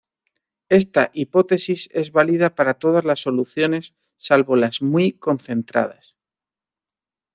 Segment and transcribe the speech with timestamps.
[0.69, 6.17] Esta hipótesis es válida para todas las soluciones salvo las muy concentradas.